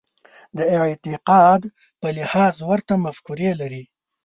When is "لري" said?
3.61-3.83